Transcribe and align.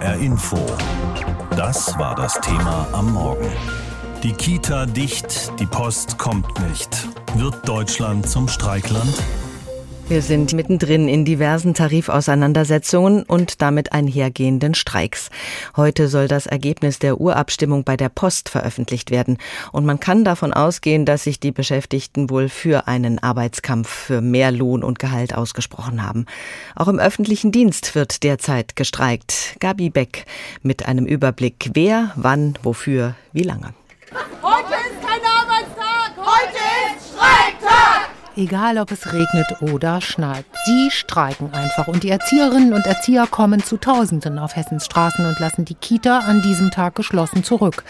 HR 0.00 0.16
Info. 0.16 0.58
Das 1.56 1.98
war 1.98 2.14
das 2.14 2.38
Thema 2.40 2.86
am 2.92 3.12
Morgen. 3.12 3.50
Die 4.22 4.32
Kita 4.32 4.84
dicht, 4.84 5.52
die 5.58 5.64
Post 5.64 6.18
kommt 6.18 6.60
nicht. 6.68 7.08
Wird 7.34 7.66
Deutschland 7.66 8.28
zum 8.28 8.46
Streikland? 8.48 9.14
Wir 10.08 10.22
sind 10.22 10.52
mittendrin 10.52 11.08
in 11.08 11.24
diversen 11.24 11.74
Tarifauseinandersetzungen 11.74 13.24
und 13.24 13.60
damit 13.60 13.92
einhergehenden 13.92 14.74
Streiks. 14.74 15.30
Heute 15.76 16.06
soll 16.06 16.28
das 16.28 16.46
Ergebnis 16.46 17.00
der 17.00 17.20
Urabstimmung 17.20 17.82
bei 17.82 17.96
der 17.96 18.08
Post 18.08 18.48
veröffentlicht 18.48 19.10
werden. 19.10 19.36
Und 19.72 19.84
man 19.84 19.98
kann 19.98 20.22
davon 20.22 20.52
ausgehen, 20.52 21.06
dass 21.06 21.24
sich 21.24 21.40
die 21.40 21.50
Beschäftigten 21.50 22.30
wohl 22.30 22.48
für 22.48 22.86
einen 22.86 23.18
Arbeitskampf 23.18 23.88
für 23.88 24.20
mehr 24.20 24.52
Lohn 24.52 24.84
und 24.84 25.00
Gehalt 25.00 25.34
ausgesprochen 25.34 26.04
haben. 26.04 26.26
Auch 26.76 26.86
im 26.86 27.00
öffentlichen 27.00 27.50
Dienst 27.50 27.96
wird 27.96 28.22
derzeit 28.22 28.76
gestreikt. 28.76 29.56
Gabi 29.58 29.90
Beck 29.90 30.24
mit 30.62 30.86
einem 30.86 31.06
Überblick, 31.06 31.70
wer, 31.74 32.12
wann, 32.14 32.56
wofür, 32.62 33.16
wie 33.32 33.42
lange. 33.42 33.74
Heute 34.40 34.74
ist 34.74 35.04
kein 35.04 35.20
Arbeitstag! 35.20 36.12
Heute 36.16 36.96
ist 36.96 37.08
Streiktag! 37.08 38.16
Egal, 38.38 38.76
ob 38.76 38.92
es 38.92 39.14
regnet 39.14 39.62
oder 39.62 40.02
schneit. 40.02 40.44
Sie 40.66 40.90
streiken 40.90 41.54
einfach. 41.54 41.88
Und 41.88 42.02
die 42.02 42.10
Erzieherinnen 42.10 42.74
und 42.74 42.84
Erzieher 42.86 43.26
kommen 43.26 43.62
zu 43.62 43.78
Tausenden 43.78 44.38
auf 44.38 44.56
Hessens 44.56 44.84
Straßen 44.84 45.24
und 45.24 45.40
lassen 45.40 45.64
die 45.64 45.74
Kita 45.74 46.18
an 46.18 46.42
diesem 46.42 46.70
Tag 46.70 46.96
geschlossen 46.96 47.44
zurück. 47.44 47.82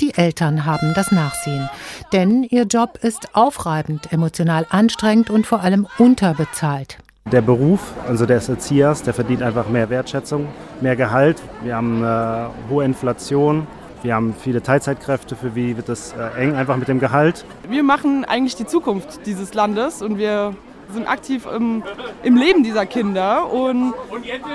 Die 0.00 0.12
Eltern 0.14 0.66
haben 0.66 0.92
das 0.94 1.12
Nachsehen. 1.12 1.70
Denn 2.12 2.42
ihr 2.42 2.64
Job 2.64 2.98
ist 3.00 3.36
aufreibend, 3.36 4.12
emotional 4.12 4.66
anstrengend 4.70 5.30
und 5.30 5.46
vor 5.46 5.60
allem 5.60 5.86
unterbezahlt. 5.98 6.98
Der 7.30 7.42
Beruf, 7.42 7.92
also 8.08 8.26
des 8.26 8.48
Erziehers, 8.48 9.04
der 9.04 9.14
verdient 9.14 9.42
einfach 9.42 9.68
mehr 9.68 9.88
Wertschätzung, 9.88 10.48
mehr 10.80 10.96
Gehalt. 10.96 11.40
Wir 11.62 11.76
haben 11.76 11.98
eine 11.98 12.50
hohe 12.68 12.84
Inflation. 12.84 13.68
Wir 14.02 14.14
haben 14.16 14.34
viele 14.34 14.62
Teilzeitkräfte, 14.62 15.36
für 15.36 15.54
wie 15.54 15.76
wird 15.76 15.88
das 15.88 16.12
äh, 16.12 16.42
eng 16.42 16.54
einfach 16.56 16.76
mit 16.76 16.88
dem 16.88 16.98
Gehalt. 16.98 17.44
Wir 17.68 17.84
machen 17.84 18.24
eigentlich 18.24 18.56
die 18.56 18.66
Zukunft 18.66 19.26
dieses 19.26 19.54
Landes 19.54 20.02
und 20.02 20.18
wir 20.18 20.54
sind 20.92 21.06
aktiv 21.06 21.46
im, 21.46 21.82
im 22.22 22.36
Leben 22.36 22.62
dieser 22.62 22.86
Kinder 22.86 23.50
und 23.50 23.94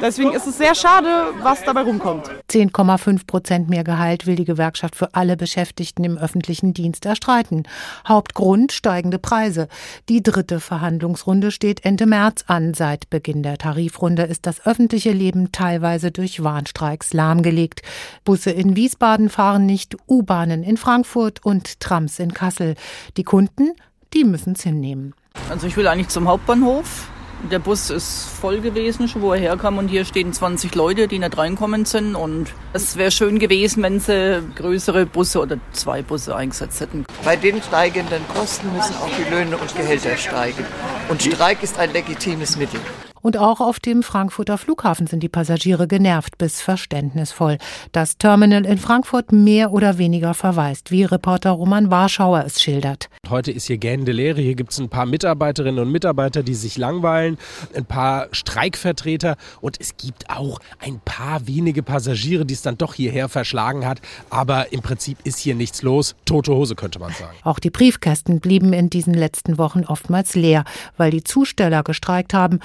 deswegen 0.01 0.33
ist 0.33 0.47
es 0.47 0.57
sehr 0.57 0.75
schade, 0.75 1.33
was 1.41 1.63
dabei 1.63 1.81
rumkommt. 1.81 2.29
10,5 2.49 3.27
Prozent 3.27 3.69
mehr 3.69 3.83
Gehalt 3.83 4.25
will 4.27 4.35
die 4.35 4.45
Gewerkschaft 4.45 4.95
für 4.95 5.13
alle 5.15 5.37
Beschäftigten 5.37 6.03
im 6.03 6.17
öffentlichen 6.17 6.73
Dienst 6.73 7.05
erstreiten. 7.05 7.63
Hauptgrund 8.07 8.71
steigende 8.71 9.19
Preise. 9.19 9.67
Die 10.09 10.23
dritte 10.23 10.59
Verhandlungsrunde 10.59 11.51
steht 11.51 11.85
Ende 11.85 12.05
März 12.05 12.45
an. 12.47 12.73
Seit 12.73 13.09
Beginn 13.09 13.43
der 13.43 13.57
Tarifrunde 13.57 14.23
ist 14.23 14.45
das 14.45 14.65
öffentliche 14.65 15.11
Leben 15.11 15.51
teilweise 15.51 16.11
durch 16.11 16.43
Warnstreiks 16.43 17.13
lahmgelegt. 17.13 17.81
Busse 18.23 18.51
in 18.51 18.75
Wiesbaden 18.75 19.29
fahren 19.29 19.65
nicht, 19.65 19.97
U-Bahnen 20.07 20.63
in 20.63 20.77
Frankfurt 20.77 21.43
und 21.43 21.79
Trams 21.79 22.19
in 22.19 22.33
Kassel. 22.33 22.75
Die 23.17 23.23
Kunden, 23.23 23.71
die 24.13 24.23
müssen 24.23 24.53
es 24.53 24.63
hinnehmen. 24.63 25.13
Also 25.49 25.67
ich 25.67 25.77
will 25.77 25.87
eigentlich 25.87 26.09
zum 26.09 26.27
Hauptbahnhof. 26.27 27.07
Der 27.51 27.59
Bus 27.59 27.91
ist 27.91 28.27
voll 28.41 28.61
gewesen, 28.61 29.07
schon 29.07 29.21
wo 29.21 29.31
er 29.31 29.39
herkam 29.39 29.77
und 29.77 29.89
hier 29.89 30.05
stehen 30.05 30.33
20 30.33 30.73
Leute, 30.73 31.07
die 31.07 31.19
nicht 31.19 31.37
reinkommen 31.37 31.85
sind 31.85 32.15
und 32.15 32.47
es 32.73 32.97
wäre 32.97 33.11
schön 33.11 33.37
gewesen, 33.37 33.83
wenn 33.83 33.99
sie 33.99 34.41
größere 34.55 35.05
Busse 35.05 35.41
oder 35.41 35.57
zwei 35.71 36.01
Busse 36.01 36.35
eingesetzt 36.35 36.81
hätten. 36.81 37.05
Bei 37.23 37.35
den 37.35 37.61
steigenden 37.61 38.27
Kosten 38.33 38.73
müssen 38.73 38.95
auch 38.95 39.09
die 39.17 39.29
Löhne 39.29 39.55
und 39.57 39.75
Gehälter 39.75 40.17
steigen 40.17 40.65
und 41.09 41.21
Streik 41.21 41.61
ist 41.61 41.77
ein 41.77 41.93
legitimes 41.93 42.57
Mittel. 42.57 42.79
Und 43.21 43.37
auch 43.37 43.59
auf 43.59 43.79
dem 43.79 44.03
Frankfurter 44.03 44.57
Flughafen 44.57 45.07
sind 45.07 45.21
die 45.21 45.29
Passagiere 45.29 45.87
genervt 45.87 46.37
bis 46.37 46.61
verständnisvoll. 46.61 47.57
Das 47.91 48.17
Terminal 48.17 48.65
in 48.65 48.77
Frankfurt 48.77 49.31
mehr 49.31 49.71
oder 49.71 49.97
weniger 49.97 50.33
verwaist, 50.33 50.91
wie 50.91 51.03
Reporter 51.03 51.51
Roman 51.51 51.91
Warschauer 51.91 52.43
es 52.45 52.61
schildert. 52.61 53.09
Heute 53.29 53.51
ist 53.51 53.67
hier 53.67 53.77
gähnende 53.77 54.11
Leere. 54.11 54.41
Hier 54.41 54.55
gibt 54.55 54.71
es 54.71 54.79
ein 54.79 54.89
paar 54.89 55.05
Mitarbeiterinnen 55.05 55.79
und 55.79 55.91
Mitarbeiter, 55.91 56.43
die 56.43 56.55
sich 56.55 56.77
langweilen, 56.77 57.37
ein 57.75 57.85
paar 57.85 58.27
Streikvertreter 58.31 59.35
und 59.61 59.77
es 59.79 59.97
gibt 59.97 60.29
auch 60.29 60.59
ein 60.79 60.99
paar 61.03 61.47
wenige 61.47 61.83
Passagiere, 61.83 62.45
die 62.45 62.53
es 62.53 62.61
dann 62.61 62.77
doch 62.77 62.93
hierher 62.93 63.29
verschlagen 63.29 63.85
hat. 63.85 64.01
Aber 64.29 64.71
im 64.71 64.81
Prinzip 64.81 65.17
ist 65.23 65.39
hier 65.39 65.55
nichts 65.55 65.81
los. 65.81 66.15
Tote 66.25 66.53
Hose 66.53 66.75
könnte 66.75 66.99
man 66.99 67.11
sagen. 67.13 67.35
Auch 67.43 67.59
die 67.59 67.69
Briefkästen 67.69 68.39
blieben 68.39 68.73
in 68.73 68.89
diesen 68.89 69.13
letzten 69.13 69.57
Wochen 69.57 69.83
oftmals 69.85 70.35
leer, 70.35 70.63
weil 70.97 71.11
die 71.11 71.23
Zusteller 71.23 71.83
gestreikt 71.83 72.33
haben. 72.33 72.59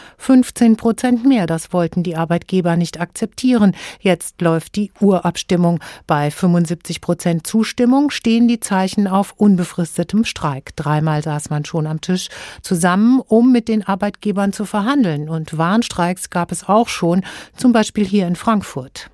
15 0.52 0.76
Prozent 0.76 1.24
mehr, 1.24 1.46
das 1.46 1.72
wollten 1.72 2.02
die 2.02 2.14
Arbeitgeber 2.14 2.76
nicht 2.76 3.00
akzeptieren. 3.00 3.74
Jetzt 4.00 4.42
läuft 4.42 4.76
die 4.76 4.92
Urabstimmung. 5.00 5.80
Bei 6.06 6.30
75 6.30 7.00
Prozent 7.00 7.46
Zustimmung 7.46 8.10
stehen 8.10 8.48
die 8.48 8.60
Zeichen 8.60 9.08
auf 9.08 9.32
unbefristetem 9.38 10.24
Streik. 10.24 10.76
Dreimal 10.76 11.22
saß 11.22 11.48
man 11.48 11.64
schon 11.64 11.86
am 11.86 12.02
Tisch 12.02 12.28
zusammen, 12.60 13.22
um 13.26 13.50
mit 13.50 13.66
den 13.68 13.86
Arbeitgebern 13.86 14.52
zu 14.52 14.66
verhandeln. 14.66 15.30
Und 15.30 15.56
Warnstreiks 15.56 16.28
gab 16.28 16.52
es 16.52 16.69
auch 16.69 16.88
schon, 16.88 17.22
zum 17.56 17.72
Beispiel 17.72 18.04
hier 18.04 18.26
in 18.26 18.36
Frankfurt. 18.36 19.08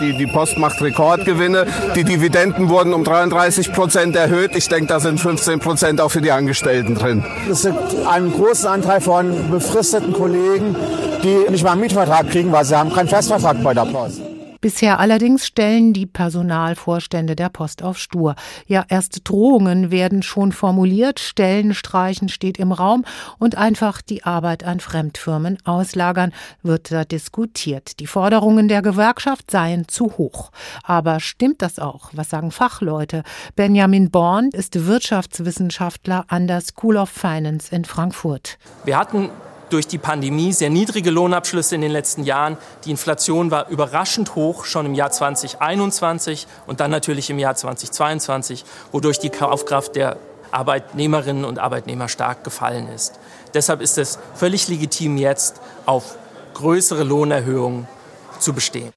Die, 0.00 0.16
die 0.16 0.26
Post 0.26 0.58
macht 0.58 0.80
Rekordgewinne. 0.80 1.66
Die 1.94 2.02
Dividenden 2.02 2.68
wurden 2.68 2.94
um 2.94 3.04
33 3.04 3.72
Prozent 3.72 4.16
erhöht. 4.16 4.50
Ich 4.56 4.68
denke, 4.68 4.86
da 4.86 5.00
sind 5.00 5.20
15 5.20 5.60
Prozent 5.60 6.00
auch 6.00 6.08
für 6.10 6.20
die 6.20 6.32
Angestellten 6.32 6.94
drin. 6.94 7.24
Es 7.48 7.62
gibt 7.62 8.06
einen 8.06 8.32
großen 8.32 8.66
Anteil 8.66 9.00
von 9.00 9.50
befristeten 9.50 10.12
Kollegen, 10.12 10.42
die 10.58 11.50
nicht 11.50 11.64
mal 11.64 11.72
einen 11.72 11.80
Mietvertrag 11.80 12.30
kriegen, 12.30 12.52
weil 12.52 12.64
sie 12.64 12.76
haben 12.76 12.92
keinen 12.92 13.08
Festvertrag 13.08 13.62
bei 13.62 13.74
der 13.74 13.86
Post. 13.86 14.20
Bisher 14.62 15.00
allerdings 15.00 15.44
stellen 15.44 15.92
die 15.92 16.06
Personalvorstände 16.06 17.34
der 17.34 17.48
Post 17.48 17.82
auf 17.82 17.98
Stur. 17.98 18.36
Ja, 18.68 18.84
erste 18.88 19.20
Drohungen 19.20 19.90
werden 19.90 20.22
schon 20.22 20.52
formuliert, 20.52 21.18
Stellenstreichen 21.18 22.28
steht 22.28 22.58
im 22.58 22.70
Raum 22.70 23.04
und 23.40 23.58
einfach 23.58 24.00
die 24.00 24.22
Arbeit 24.22 24.62
an 24.62 24.78
Fremdfirmen 24.78 25.58
auslagern 25.64 26.32
wird 26.62 26.92
da 26.92 27.04
diskutiert. 27.04 27.98
Die 27.98 28.06
Forderungen 28.06 28.68
der 28.68 28.82
Gewerkschaft 28.82 29.50
seien 29.50 29.88
zu 29.88 30.16
hoch. 30.16 30.52
Aber 30.84 31.18
stimmt 31.18 31.60
das 31.60 31.80
auch? 31.80 32.10
Was 32.12 32.30
sagen 32.30 32.52
Fachleute? 32.52 33.24
Benjamin 33.56 34.12
Born 34.12 34.50
ist 34.52 34.86
Wirtschaftswissenschaftler 34.86 36.26
an 36.28 36.46
der 36.46 36.60
School 36.60 36.98
of 36.98 37.10
Finance 37.10 37.74
in 37.74 37.84
Frankfurt. 37.84 38.58
Wir 38.84 38.96
hatten 38.96 39.28
durch 39.72 39.86
die 39.86 39.98
Pandemie 39.98 40.52
sehr 40.52 40.70
niedrige 40.70 41.10
Lohnabschlüsse 41.10 41.74
in 41.74 41.80
den 41.80 41.90
letzten 41.92 42.24
Jahren. 42.24 42.58
Die 42.84 42.90
Inflation 42.90 43.50
war 43.50 43.68
überraschend 43.68 44.34
hoch, 44.34 44.64
schon 44.64 44.86
im 44.86 44.94
Jahr 44.94 45.10
2021 45.10 46.46
und 46.66 46.80
dann 46.80 46.90
natürlich 46.90 47.30
im 47.30 47.38
Jahr 47.38 47.54
2022, 47.54 48.64
wodurch 48.92 49.18
die 49.18 49.30
Kaufkraft 49.30 49.96
der 49.96 50.16
Arbeitnehmerinnen 50.50 51.44
und 51.44 51.58
Arbeitnehmer 51.58 52.08
stark 52.08 52.44
gefallen 52.44 52.88
ist. 52.88 53.18
Deshalb 53.54 53.80
ist 53.80 53.98
es 53.98 54.18
völlig 54.34 54.68
legitim, 54.68 55.16
jetzt 55.16 55.60
auf 55.86 56.16
größere 56.54 57.04
Lohnerhöhungen 57.04 57.88
zu 58.38 58.52
bestehen. 58.52 58.92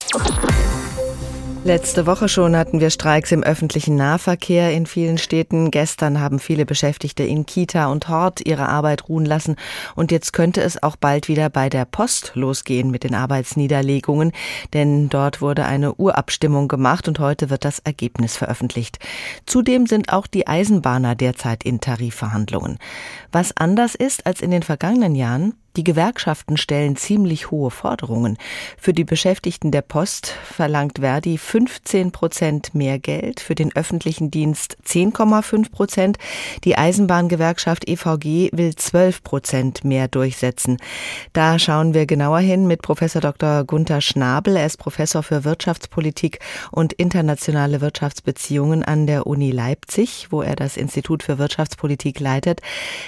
Letzte 1.66 2.06
Woche 2.06 2.30
schon 2.30 2.56
hatten 2.56 2.80
wir 2.80 2.92
Streiks 2.92 3.32
im 3.32 3.42
öffentlichen 3.42 3.96
Nahverkehr 3.96 4.72
in 4.72 4.86
vielen 4.86 5.18
Städten. 5.18 5.72
Gestern 5.72 6.20
haben 6.20 6.38
viele 6.38 6.64
Beschäftigte 6.64 7.24
in 7.24 7.48
Kita 7.48 7.88
und 7.88 8.08
Hort 8.08 8.46
ihre 8.46 8.70
Arbeit 8.70 9.10
ruhen 9.10 9.26
lassen. 9.26 9.56
Und 9.96 10.12
jetzt 10.12 10.32
könnte 10.32 10.62
es 10.62 10.84
auch 10.84 10.96
bald 10.96 11.28
wieder 11.28 11.50
bei 11.50 11.70
der 11.70 11.86
Post 11.86 12.34
losgehen 12.36 12.92
mit 12.92 13.04
den 13.04 13.16
Arbeitsniederlegungen. 13.16 14.32
Denn 14.76 15.10
dort 15.10 15.42
wurde 15.42 15.66
eine 15.66 15.96
Urabstimmung 15.96 16.68
gemacht 16.68 17.08
und 17.08 17.18
heute 17.18 17.50
wird 17.50 17.66
das 17.66 17.80
Ergebnis 17.80 18.38
veröffentlicht. 18.38 19.00
Zudem 19.48 19.88
sind 19.88 20.14
auch 20.14 20.28
die 20.28 20.46
Eisenbahner 20.46 21.16
derzeit 21.16 21.64
in 21.64 21.82
Tarifverhandlungen. 21.82 22.78
Was 23.32 23.58
anders 23.58 23.96
ist 23.96 24.28
als 24.28 24.42
in 24.42 24.52
den 24.52 24.62
vergangenen 24.62 25.16
Jahren, 25.16 25.56
die 25.78 25.84
Gewerkschaften 25.84 26.58
stellen 26.58 26.96
ziemlich 26.96 27.52
hohe 27.52 27.72
Forderungen. 27.72 28.38
Für 28.78 28.94
die 28.94 29.04
Beschäftigten 29.04 29.72
der 29.72 29.82
Post 29.82 30.28
verlangt 30.28 31.00
Verdi 31.00 31.38
15 31.38 32.12
Prozent 32.12 32.74
mehr 32.74 33.00
Geld, 33.00 33.40
für 33.40 33.56
den 33.56 33.76
öffentlichen 33.76 34.32
Dienst 34.32 34.78
10,5 34.88 35.72
Prozent. 35.72 36.18
Die 36.64 36.78
Eisenbahngewerkschaft 36.78 37.88
EVG 37.88 38.50
will 38.54 38.76
12 38.76 39.24
Prozent 39.24 39.84
mehr 39.84 40.08
durchsetzen. 40.08 40.78
Da 41.34 41.60
schauen 41.60 41.94
wir 41.94 42.06
genauer 42.06 42.40
hin 42.40 42.68
mit 42.68 42.82
Professor 42.82 43.22
Dr. 43.22 43.64
Gunther 43.64 44.02
Schnabel. 44.02 44.56
Er 44.56 44.66
ist 44.66 44.78
Professor 44.78 45.24
für 45.24 45.44
Wirtschaftspolitik 45.44 46.40
und 46.72 46.94
internationale 46.94 47.82
Wirtschaftsbeziehungen 47.82 48.84
an 48.84 49.08
der 49.08 49.28
Uni 49.28 49.52
Leipzig, 49.52 50.28
wo 50.30 50.42
er 50.42 50.56
das 50.56 50.78
Institut 50.78 51.24
für 51.24 51.38
Wirtschaftspolitik 51.38 52.20
leitet. 52.20 52.62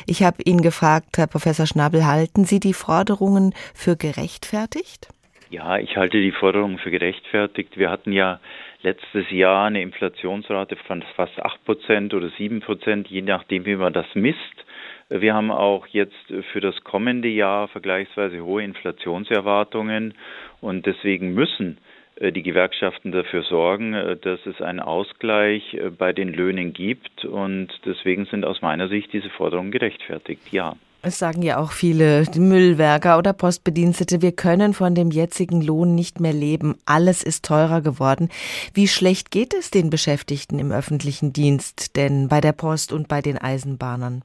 Ich 0.06 0.24
habe 0.24 0.44
ihn 0.44 0.62
gefragt, 0.62 1.18
Herr 1.18 1.28
Professor 1.28 1.66
Schnabel, 1.66 2.06
halten 2.06 2.46
Sie 2.46 2.57
Sie 2.58 2.70
die 2.70 2.74
Forderungen 2.74 3.54
für 3.76 3.96
gerechtfertigt? 3.96 5.10
Ja, 5.50 5.78
ich 5.78 5.96
halte 5.96 6.20
die 6.20 6.32
Forderungen 6.32 6.80
für 6.80 6.90
gerechtfertigt. 6.90 7.78
Wir 7.78 7.92
hatten 7.92 8.12
ja 8.12 8.40
letztes 8.82 9.30
Jahr 9.30 9.68
eine 9.68 9.82
Inflationsrate 9.82 10.76
von 10.88 11.04
fast 11.16 11.40
8 11.40 11.64
Prozent 11.66 12.14
oder 12.16 12.30
7 12.30 12.62
Prozent, 12.62 13.10
je 13.10 13.22
nachdem, 13.22 13.66
wie 13.66 13.76
man 13.76 13.94
das 13.94 14.08
misst. 14.16 14.66
Wir 15.10 15.36
haben 15.36 15.52
auch 15.52 15.86
jetzt 15.88 16.34
für 16.52 16.60
das 16.60 16.84
kommende 16.84 17.30
Jahr 17.30 17.68
vergleichsweise 17.68 18.44
hohe 18.44 18.64
Inflationserwartungen 18.64 20.16
und 20.60 20.86
deswegen 20.86 21.34
müssen 21.34 21.78
äh, 22.16 22.32
die 22.32 22.44
Gewerkschaften 22.44 23.12
dafür 23.12 23.44
sorgen, 23.44 23.94
äh, 23.94 24.18
dass 24.18 24.46
es 24.48 24.62
einen 24.62 24.80
Ausgleich 24.80 25.76
äh, 25.76 25.92
bei 25.92 26.12
den 26.12 26.34
Löhnen 26.34 26.74
gibt. 26.74 27.24
Und 27.24 27.70
deswegen 27.86 28.26
sind 28.26 28.46
aus 28.46 28.62
meiner 28.62 28.88
Sicht 28.90 29.14
diese 29.14 29.30
Forderungen 29.30 29.72
gerechtfertigt, 29.72 30.52
ja. 30.52 30.76
Es 31.04 31.20
sagen 31.20 31.42
ja 31.42 31.58
auch 31.58 31.72
viele 31.72 32.24
Müllwerker 32.36 33.18
oder 33.18 33.32
Postbedienstete, 33.32 34.22
wir 34.22 34.32
können 34.32 34.74
von 34.74 34.96
dem 34.96 35.12
jetzigen 35.12 35.62
Lohn 35.62 35.96
nicht 35.96 36.20
mehr 36.20 36.34
leben. 36.34 36.76
Alles 36.86 37.24
ist 37.24 37.46
teurer 37.46 37.82
geworden. 37.82 38.30
Wie 38.74 38.88
schlecht 38.88 39.32
geht 39.32 39.54
es 39.54 39.70
den 39.72 39.90
Beschäftigten 39.90 40.60
im 40.60 40.72
öffentlichen 40.72 41.34
Dienst 41.34 41.96
denn 41.96 42.28
bei 42.30 42.42
der 42.42 42.52
Post 42.52 42.92
und 42.92 43.08
bei 43.08 43.22
den 43.22 43.38
Eisenbahnern? 43.38 44.24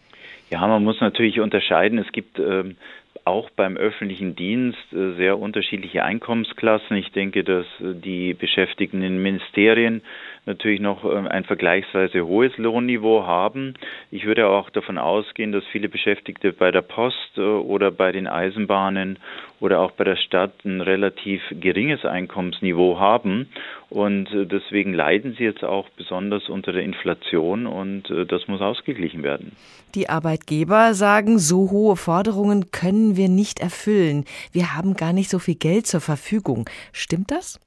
Ja, 0.51 0.67
man 0.67 0.83
muss 0.83 1.01
natürlich 1.01 1.41
unterscheiden. 1.41 1.99
Es 1.99 2.11
gibt 2.13 2.39
ähm, 2.39 2.77
auch 3.25 3.51
beim 3.51 3.77
öffentlichen 3.77 4.35
Dienst 4.35 4.93
äh, 4.93 5.15
sehr 5.15 5.39
unterschiedliche 5.39 6.05
Einkommensklassen. 6.05 6.97
Ich 6.97 7.13
denke, 7.13 7.45
dass 7.45 7.67
äh, 7.81 7.95
die 7.95 8.35
Beschäftigten 8.35 9.03
in 9.03 9.23
Ministerien 9.23 10.03
natürlich 10.47 10.81
noch 10.81 11.05
ähm, 11.05 11.27
ein 11.29 11.45
vergleichsweise 11.45 12.27
hohes 12.27 12.57
Lohnniveau 12.57 13.27
haben. 13.27 13.75
Ich 14.11 14.25
würde 14.25 14.49
auch 14.49 14.71
davon 14.71 14.99
ausgehen, 14.99 15.53
dass 15.53 15.65
viele 15.71 15.89
Beschäftigte 15.89 16.53
bei 16.53 16.71
der 16.71 16.83
Post 16.83 17.37
äh, 17.37 17.41
oder 17.41 17.91
bei 17.91 18.13
den 18.13 18.27
Eisenbahnen 18.27 19.19
oder 19.61 19.81
auch 19.81 19.93
bei 19.93 20.05
der 20.05 20.17
Stadt 20.17 20.65
ein 20.65 20.81
relativ 20.81 21.41
geringes 21.51 22.05
Einkommensniveau 22.05 22.99
haben. 22.99 23.49
Und 23.91 24.33
äh, 24.33 24.47
deswegen 24.47 24.93
leiden 24.93 25.35
sie 25.39 25.45
jetzt 25.45 25.65
auch 25.65 25.89
besonders 25.91 26.49
unter 26.49 26.73
der 26.73 26.83
Inflation 26.83 27.67
und 27.67 28.11
äh, 28.11 28.27
das 28.27 28.49
muss 28.49 28.61
ausgeglichen 28.61 29.23
werden. 29.23 29.53
Die 29.95 30.09
Arbeitgeber 30.09 30.95
sagen, 30.95 31.39
so 31.39 31.71
hohe 31.71 31.97
Forderungen 31.97 32.71
können 32.71 33.17
wir 33.17 33.29
nicht 33.29 33.61
erfüllen. 33.61 34.25
Wir 34.51 34.75
haben 34.75 34.95
gar 34.95 35.13
nicht 35.13 35.31
so 35.31 35.39
viel 35.39 35.57
Geld 35.57 35.87
zur 35.87 36.01
Verfügung. 36.01 36.69
Stimmt 36.93 37.31
das? 37.31 37.61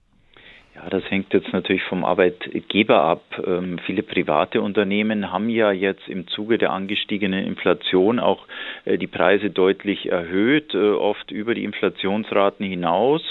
Ja, 0.75 0.89
das 0.89 1.09
hängt 1.09 1.33
jetzt 1.33 1.53
natürlich 1.53 1.83
vom 1.83 2.03
Arbeitgeber 2.03 3.01
ab. 3.01 3.23
Ähm, 3.45 3.79
viele 3.85 4.03
private 4.03 4.61
Unternehmen 4.61 5.31
haben 5.31 5.49
ja 5.49 5.71
jetzt 5.71 6.07
im 6.09 6.27
Zuge 6.27 6.57
der 6.57 6.71
angestiegenen 6.71 7.45
Inflation 7.45 8.19
auch 8.19 8.45
äh, 8.83 8.97
die 8.97 9.07
Preise 9.07 9.49
deutlich 9.49 10.11
erhöht, 10.11 10.73
äh, 10.73 10.91
oft 10.91 11.31
über 11.31 11.55
die 11.55 11.63
Inflationsraten 11.63 12.65
hinaus. 12.65 13.21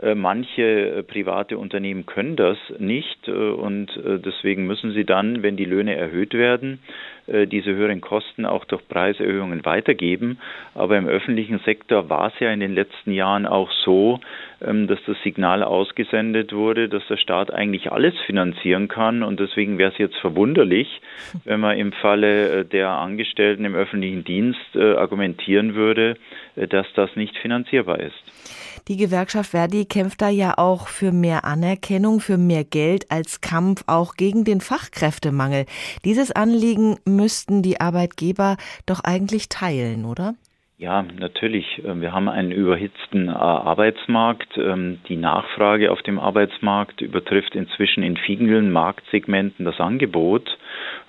Äh, 0.00 0.14
manche 0.14 0.62
äh, 0.62 1.02
private 1.02 1.58
Unternehmen 1.58 2.06
können 2.06 2.36
das 2.36 2.56
nicht 2.78 3.26
äh, 3.26 3.32
und 3.32 3.88
deswegen 4.04 4.66
müssen 4.66 4.92
sie 4.92 5.04
dann, 5.04 5.42
wenn 5.42 5.56
die 5.56 5.64
Löhne 5.64 5.96
erhöht 5.96 6.34
werden, 6.34 6.80
diese 7.26 7.74
höheren 7.74 8.00
Kosten 8.00 8.46
auch 8.46 8.64
durch 8.64 8.86
Preiserhöhungen 8.88 9.66
weitergeben. 9.66 10.38
Aber 10.74 10.96
im 10.96 11.06
öffentlichen 11.06 11.58
Sektor 11.58 12.08
war 12.08 12.28
es 12.28 12.40
ja 12.40 12.50
in 12.50 12.60
den 12.60 12.74
letzten 12.74 13.12
Jahren 13.12 13.44
auch 13.44 13.70
so, 13.84 14.20
ähm, 14.62 14.86
dass 14.86 14.98
das 15.06 15.16
Signal 15.22 15.62
ausgesendet 15.62 16.54
wurde, 16.54 16.88
dass 16.88 17.06
der 17.08 17.18
Staat 17.18 17.52
eigentlich 17.52 17.92
alles 17.92 18.14
finanzieren 18.24 18.88
kann. 18.88 19.22
Und 19.22 19.40
deswegen 19.40 19.76
wäre 19.76 19.92
es 19.92 19.98
jetzt 19.98 20.16
verwunderlich, 20.16 21.02
wenn 21.44 21.60
man 21.60 21.76
im 21.76 21.92
Falle 21.92 22.64
der 22.64 22.90
Angestellten 22.90 23.66
im 23.66 23.74
öffentlichen 23.74 24.24
Dienst 24.24 24.76
argumentieren 24.76 25.74
würde, 25.74 26.16
dass 26.56 26.86
das 26.94 27.14
nicht 27.16 27.36
finanzierbar 27.36 28.00
ist. 28.00 28.67
Die 28.86 28.96
Gewerkschaft 28.96 29.50
Verdi 29.50 29.84
kämpft 29.84 30.22
da 30.22 30.28
ja 30.28 30.54
auch 30.56 30.88
für 30.88 31.12
mehr 31.12 31.44
Anerkennung, 31.44 32.20
für 32.20 32.38
mehr 32.38 32.64
Geld 32.64 33.10
als 33.10 33.40
Kampf 33.40 33.82
auch 33.86 34.14
gegen 34.14 34.44
den 34.44 34.60
Fachkräftemangel. 34.60 35.66
Dieses 36.04 36.30
Anliegen 36.30 36.96
müssten 37.04 37.62
die 37.62 37.80
Arbeitgeber 37.80 38.56
doch 38.86 39.00
eigentlich 39.02 39.48
teilen, 39.48 40.04
oder? 40.04 40.34
Ja, 40.78 41.02
natürlich. 41.02 41.82
Ähm, 41.84 42.00
wir 42.00 42.12
haben 42.12 42.28
einen 42.28 42.52
überhitzten 42.52 43.28
äh, 43.28 43.32
Arbeitsmarkt. 43.32 44.56
Ähm, 44.56 45.00
die 45.08 45.16
Nachfrage 45.16 45.90
auf 45.90 46.02
dem 46.02 46.20
Arbeitsmarkt 46.20 47.00
übertrifft 47.00 47.56
inzwischen 47.56 48.04
in 48.04 48.16
vielen 48.16 48.70
Marktsegmenten 48.70 49.64
das 49.64 49.80
Angebot. 49.80 50.56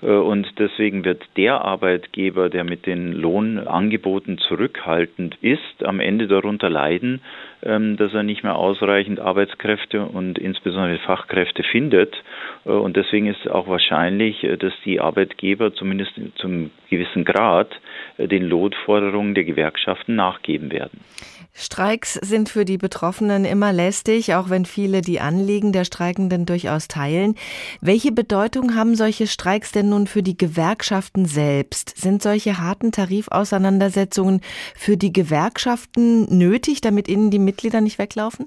Äh, 0.02 0.06
und 0.06 0.46
deswegen 0.58 1.04
wird 1.04 1.22
der 1.36 1.64
Arbeitgeber, 1.64 2.48
der 2.48 2.64
mit 2.64 2.86
den 2.86 3.12
Lohnangeboten 3.12 4.38
zurückhaltend 4.38 5.36
ist, 5.42 5.84
am 5.84 6.00
Ende 6.00 6.26
darunter 6.26 6.70
leiden, 6.70 7.20
ähm, 7.62 7.96
dass 7.96 8.14
er 8.14 8.22
nicht 8.22 8.42
mehr 8.42 8.56
ausreichend 8.56 9.20
Arbeitskräfte 9.20 10.02
und 10.02 10.38
insbesondere 10.38 10.98
Fachkräfte 10.98 11.62
findet. 11.62 12.14
Äh, 12.64 12.70
und 12.70 12.96
deswegen 12.96 13.26
ist 13.26 13.48
auch 13.50 13.68
wahrscheinlich, 13.68 14.46
dass 14.58 14.72
die 14.84 15.00
Arbeitgeber 15.00 15.72
zumindest 15.74 16.12
zum 16.36 16.70
gewissen 16.88 17.24
Grad 17.24 17.70
den 18.18 18.48
Lohnforderungen 18.48 19.34
der 19.34 19.44
Gewerkschaften 19.44 20.16
nachgeben 20.16 20.72
werden. 20.72 21.00
Streiks 21.52 22.14
sind 22.14 22.48
für 22.48 22.64
die 22.64 22.78
Betroffenen 22.78 23.44
immer 23.44 23.72
lästig, 23.72 24.34
auch 24.34 24.50
wenn 24.50 24.64
viele 24.64 25.00
die 25.02 25.20
Anliegen 25.20 25.72
der 25.72 25.84
Streikenden 25.84 26.46
durchaus 26.46 26.88
teilen. 26.88 27.34
Welche 27.80 28.12
Bedeutung 28.12 28.74
haben 28.74 28.94
solche 28.94 29.26
Streiks 29.26 29.72
denn 29.72 29.88
nun 29.88 30.06
für 30.06 30.22
die 30.22 30.36
Gewerkschaften 30.36 31.26
selbst? 31.26 31.94
Sind 31.96 32.22
solche 32.22 32.58
harten 32.58 32.92
Tarifauseinandersetzungen 32.92 34.40
für 34.76 34.96
die 34.96 35.12
Gewerkschaften 35.12 36.36
nötig, 36.36 36.80
damit 36.80 37.08
ihnen 37.08 37.30
die 37.30 37.38
Mitglieder 37.38 37.80
nicht 37.80 37.98
weglaufen? 37.98 38.46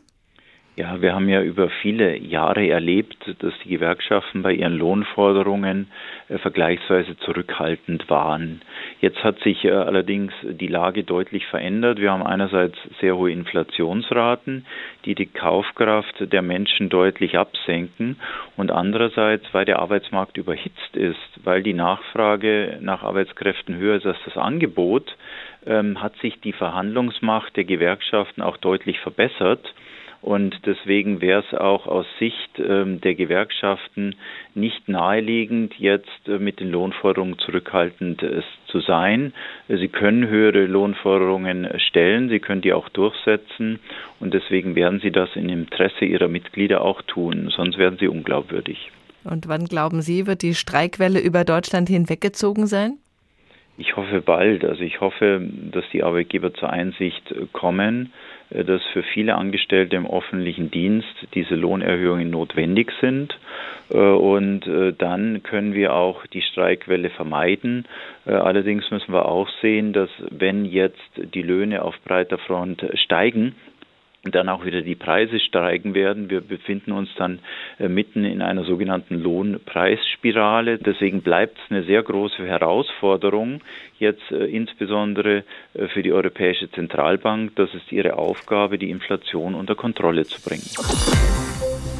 Ja, 0.76 1.00
wir 1.04 1.14
haben 1.14 1.30
ja 1.30 1.44
über 1.44 1.70
viele 1.70 2.18
Jahre 2.18 2.68
erlebt, 2.68 3.18
dass 3.40 3.54
die 3.64 3.70
Gewerkschaften 3.70 4.42
bei 4.42 4.54
ihren 4.54 4.76
Lohnforderungen 4.76 5.92
äh, 6.30 6.40
vergleichsweise 6.40 7.16
zurückhaltend 7.18 8.10
waren. 8.10 8.64
Jetzt 9.00 9.24
hat 9.24 9.38
sich 9.42 9.66
äh, 9.66 9.70
allerdings 9.70 10.34
die 10.42 10.66
Lage 10.66 11.04
deutlich 11.04 11.46
verändert. 11.46 12.00
Wir 12.00 12.12
haben 12.12 12.24
einerseits 12.24 12.76
sehr 13.00 13.16
hohe 13.16 13.32
Inflationsraten, 13.32 14.66
die 15.06 15.14
die 15.14 15.28
Kaufkraft 15.28 16.16
der 16.20 16.42
Menschen 16.42 16.90
deutlich 16.90 17.38
absenken 17.38 18.18
und 18.58 18.72
andererseits, 18.72 19.46
weil 19.52 19.66
der 19.66 19.78
Arbeitsmarkt 19.78 20.38
überhitzt 20.38 20.96
ist, 20.96 21.40
weil 21.44 21.62
die 21.62 21.76
Nachfrage 21.76 22.80
nach 22.82 23.04
Arbeitskräften 23.04 23.78
höher 23.78 23.98
ist 23.98 24.08
als 24.08 24.18
das 24.26 24.38
Angebot, 24.38 25.16
ähm, 25.68 26.02
hat 26.02 26.16
sich 26.18 26.42
die 26.42 26.54
Verhandlungsmacht 26.54 27.56
der 27.56 27.66
Gewerkschaften 27.66 28.42
auch 28.42 28.58
deutlich 28.58 29.00
verbessert. 29.02 29.72
Und 30.24 30.58
deswegen 30.66 31.20
wäre 31.20 31.44
es 31.46 31.54
auch 31.54 31.86
aus 31.86 32.06
Sicht 32.18 32.58
ähm, 32.58 33.02
der 33.02 33.14
Gewerkschaften 33.14 34.16
nicht 34.56 34.88
naheliegend, 34.88 35.74
jetzt 35.78 36.30
äh, 36.30 36.40
mit 36.40 36.62
den 36.62 36.72
Lohnforderungen 36.72 37.38
zurückhaltend 37.40 38.24
äh, 38.24 38.42
zu 38.68 38.80
sein. 38.80 39.34
Sie 39.68 39.90
können 39.90 40.26
höhere 40.30 40.66
Lohnforderungen 40.66 41.68
stellen, 41.90 42.30
sie 42.30 42.40
können 42.40 42.62
die 42.62 42.72
auch 42.72 42.88
durchsetzen 42.88 43.80
und 44.22 44.34
deswegen 44.34 44.76
werden 44.76 45.02
sie 45.02 45.12
das 45.12 45.30
im 45.36 45.50
Interesse 45.50 46.06
ihrer 46.06 46.30
Mitglieder 46.30 46.84
auch 46.84 47.02
tun, 47.02 47.52
sonst 47.54 47.78
werden 47.78 47.98
sie 48.00 48.08
unglaubwürdig. 48.08 48.92
Und 49.26 49.50
wann 49.50 49.66
glauben 49.66 50.02
Sie, 50.02 50.26
wird 50.26 50.42
die 50.42 50.56
Streikwelle 50.56 51.20
über 51.20 51.44
Deutschland 51.44 51.90
hinweggezogen 51.90 52.66
sein? 52.66 52.98
Ich 53.78 53.96
hoffe 53.96 54.22
bald. 54.22 54.64
Also 54.64 54.84
ich 54.84 55.02
hoffe, 55.02 55.42
dass 55.72 55.84
die 55.92 56.04
Arbeitgeber 56.04 56.54
zur 56.54 56.70
Einsicht 56.70 57.34
kommen, 57.54 58.14
äh, 58.52 58.64
dass 58.64 58.84
für 58.94 59.04
viele 59.04 59.36
Angestellte 59.36 59.96
im 59.96 60.10
öffentlichen 60.10 60.70
Dienst 60.70 61.28
diese 61.34 61.56
Lohnerhöhungen 61.56 62.30
notwendig 62.30 62.92
sind. 63.02 63.38
Äh, 63.90 63.98
und 63.98 64.68
äh, 64.68 64.94
dann 64.94 65.42
können 65.42 65.74
wir 65.74 65.96
auch 65.96 66.26
die 66.28 66.42
Streikwelle 66.42 67.10
vermeiden. 67.10 67.86
Allerdings 68.26 68.90
müssen 68.90 69.12
wir 69.12 69.26
auch 69.26 69.50
sehen, 69.62 69.92
dass 69.92 70.10
wenn 70.30 70.64
jetzt 70.64 71.02
die 71.18 71.42
Löhne 71.42 71.82
auf 71.82 71.96
breiter 72.06 72.38
Front 72.38 72.86
steigen, 72.94 73.56
dann 74.32 74.48
auch 74.48 74.64
wieder 74.66 74.82
die 74.82 74.96
Preise 74.96 75.40
steigen 75.40 75.94
werden. 75.94 76.30
Wir 76.30 76.40
befinden 76.42 76.94
uns 76.94 77.10
dann 77.18 77.40
äh, 77.78 77.90
mitten 77.90 78.24
in 78.24 78.42
einer 78.42 78.64
sogenannten 78.64 79.16
Lohnpreisspirale. 79.16 80.78
Deswegen 80.78 81.22
bleibt 81.22 81.58
es 81.58 81.72
eine 81.72 81.84
sehr 81.84 82.02
große 82.04 82.46
Herausforderung, 82.46 83.62
jetzt 84.00 84.32
äh, 84.32 84.46
insbesondere 84.46 85.44
äh, 85.74 85.88
für 85.88 86.04
die 86.04 86.14
Europäische 86.14 86.72
Zentralbank. 86.72 87.56
Das 87.58 87.74
ist 87.74 87.92
ihre 87.92 88.18
Aufgabe, 88.18 88.78
die 88.78 88.90
Inflation 88.90 89.56
unter 89.56 89.76
Kontrolle 89.76 90.24
zu 90.24 90.42
bringen. 90.42 90.64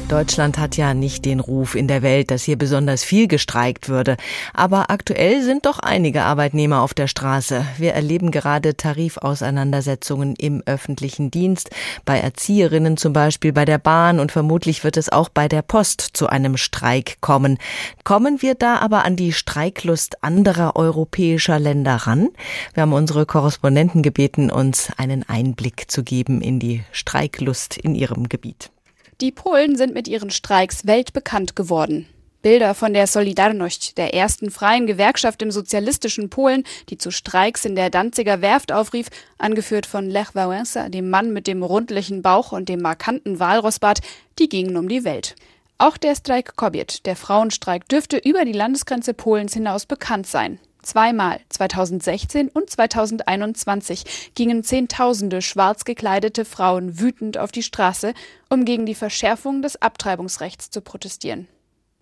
Deutschland 0.08 0.58
hat 0.58 0.76
ja 0.76 0.92
nicht 0.92 1.24
den 1.24 1.40
Ruf 1.40 1.74
in 1.74 1.88
der 1.88 2.02
Welt, 2.02 2.30
dass 2.30 2.44
hier 2.44 2.58
besonders 2.58 3.02
viel 3.02 3.26
gestreikt 3.26 3.88
würde. 3.88 4.16
Aber 4.52 4.90
aktuell 4.90 5.42
sind 5.42 5.64
doch 5.64 5.78
einige 5.78 6.22
Arbeitnehmer 6.22 6.82
auf 6.82 6.92
der 6.92 7.06
Straße. 7.06 7.64
Wir 7.78 7.94
erleben 7.94 8.30
gerade 8.30 8.76
Tarifauseinandersetzungen 8.76 10.34
im 10.36 10.62
öffentlichen 10.66 11.30
Dienst, 11.30 11.70
bei 12.04 12.20
Erzieherinnen 12.20 12.98
zum 12.98 13.14
Beispiel, 13.14 13.52
bei 13.52 13.64
der 13.64 13.78
Bahn 13.78 14.20
und 14.20 14.30
vermutlich 14.30 14.84
wird 14.84 14.98
es 14.98 15.08
auch 15.08 15.30
bei 15.30 15.48
der 15.48 15.62
Post 15.62 16.10
zu 16.12 16.28
einem 16.28 16.58
Streik 16.58 17.16
kommen. 17.22 17.58
Kommen 18.04 18.42
wir 18.42 18.54
da 18.54 18.78
aber 18.78 19.04
an 19.04 19.16
die 19.16 19.32
Streiklust 19.32 20.22
anderer 20.22 20.76
europäischer 20.76 21.58
Länder 21.58 21.96
ran? 21.96 22.28
Wir 22.74 22.82
haben 22.82 22.92
unsere 22.92 23.24
Korrespondenten 23.24 24.02
gebeten, 24.02 24.50
uns 24.50 24.90
einen 24.98 25.26
Einblick 25.28 25.90
zu 25.90 26.04
geben 26.04 26.42
in 26.42 26.60
die 26.60 26.84
Streiklust 26.92 27.78
in 27.78 27.94
ihrem 27.94 28.28
Gebiet. 28.28 28.73
Die 29.20 29.30
Polen 29.30 29.76
sind 29.76 29.94
mit 29.94 30.08
ihren 30.08 30.30
Streiks 30.30 30.86
weltbekannt 30.86 31.54
geworden. 31.54 32.06
Bilder 32.42 32.74
von 32.74 32.92
der 32.92 33.06
Solidarność, 33.06 33.94
der 33.94 34.12
ersten 34.12 34.50
freien 34.50 34.86
Gewerkschaft 34.86 35.40
im 35.40 35.52
sozialistischen 35.52 36.30
Polen, 36.30 36.64
die 36.90 36.98
zu 36.98 37.10
Streiks 37.10 37.64
in 37.64 37.76
der 37.76 37.90
Danziger 37.90 38.42
Werft 38.42 38.72
aufrief, 38.72 39.06
angeführt 39.38 39.86
von 39.86 40.10
Lech 40.10 40.34
Wałęsa, 40.34 40.88
dem 40.90 41.10
Mann 41.10 41.32
mit 41.32 41.46
dem 41.46 41.62
rundlichen 41.62 42.22
Bauch 42.22 42.52
und 42.52 42.68
dem 42.68 42.82
markanten 42.82 43.38
Walrossbart, 43.38 44.00
die 44.38 44.48
gingen 44.48 44.76
um 44.76 44.88
die 44.88 45.04
Welt. 45.04 45.36
Auch 45.78 45.96
der 45.96 46.16
Streik 46.16 46.56
Kobiet, 46.56 47.06
der 47.06 47.16
Frauenstreik, 47.16 47.88
dürfte 47.88 48.18
über 48.18 48.44
die 48.44 48.52
Landesgrenze 48.52 49.14
Polens 49.14 49.54
hinaus 49.54 49.86
bekannt 49.86 50.26
sein. 50.26 50.58
Zweimal, 50.84 51.40
2016 51.48 52.48
und 52.48 52.70
2021, 52.70 54.32
gingen 54.34 54.62
Zehntausende 54.62 55.42
schwarz 55.42 55.84
gekleidete 55.84 56.44
Frauen 56.44 57.00
wütend 57.00 57.38
auf 57.38 57.52
die 57.52 57.62
Straße, 57.62 58.14
um 58.50 58.64
gegen 58.64 58.86
die 58.86 58.94
Verschärfung 58.94 59.62
des 59.62 59.80
Abtreibungsrechts 59.80 60.70
zu 60.70 60.80
protestieren. 60.80 61.48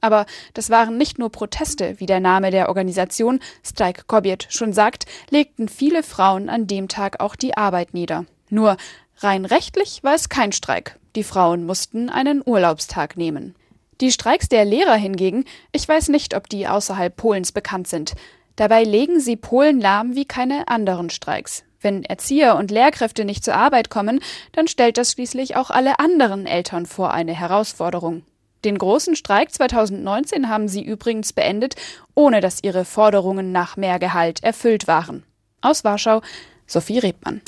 Aber 0.03 0.27
das 0.53 0.69
waren 0.69 0.99
nicht 0.99 1.19
nur 1.19 1.31
Proteste, 1.31 1.99
wie 2.01 2.07
der 2.07 2.21
Name 2.21 2.51
der 2.51 2.69
Organisation 2.69 3.39
Strike 3.65 4.03
Kobiet 4.09 4.49
schon 4.51 4.73
sagt, 4.73 5.07
legten 5.31 5.69
viele 5.69 6.03
Frauen 6.03 6.51
an 6.51 6.67
dem 6.67 6.89
Tag 6.89 7.21
auch 7.21 7.37
die 7.37 7.57
Arbeit 7.57 7.95
nieder. 7.95 8.27
Nur 8.51 8.77
rein 9.19 9.45
rechtlich 9.45 10.03
war 10.03 10.15
es 10.15 10.29
kein 10.29 10.51
Streik. 10.51 10.99
Die 11.15 11.23
Frauen 11.23 11.65
mussten 11.65 12.11
einen 12.11 12.43
Urlaubstag 12.45 13.17
nehmen. 13.17 13.55
Die 14.01 14.11
Streiks 14.11 14.49
der 14.49 14.65
Lehrer 14.65 14.97
hingegen, 14.97 15.45
ich 15.71 15.87
weiß 15.87 16.09
nicht, 16.09 16.35
ob 16.35 16.49
die 16.49 16.67
außerhalb 16.67 17.15
Polens 17.15 17.53
bekannt 17.53 17.87
sind. 17.87 18.15
Dabei 18.57 18.85
legen 18.85 19.21
sie 19.21 19.37
Polen 19.37 19.81
lahm 19.81 20.15
wie 20.15 20.25
keine 20.25 20.69
anderen 20.69 21.11
Streiks. 21.11 21.65
Wenn 21.81 22.05
Erzieher 22.05 22.57
und 22.57 22.71
Lehrkräfte 22.71 23.25
nicht 23.25 23.45
zur 23.45 23.55
Arbeit 23.55 23.91
kommen, 23.91 24.21
dann 24.53 24.69
stellt 24.69 24.97
das 24.99 25.13
schließlich 25.13 25.57
auch 25.57 25.71
alle 25.71 25.99
anderen 25.99 26.47
Eltern 26.47 26.87
vor 26.87 27.13
eine 27.13 27.33
Herausforderung. 27.35 28.23
Den 28.65 28.79
großen 28.79 29.17
Streik 29.17 29.53
2019 29.53 30.49
haben 30.49 30.69
sie 30.69 30.83
übrigens 30.83 31.33
beendet, 31.33 31.75
ohne 32.15 32.41
dass 32.41 32.63
ihre 32.63 32.85
Forderungen 32.85 33.51
nach 33.51 33.77
mehr 33.77 33.99
Gehalt 33.99 34.45
erfüllt 34.45 34.87
waren. 34.87 35.25
Aus 35.61 35.83
Warschau, 35.83 36.23
Sophie 36.67 37.01
Rebmann. 37.01 37.41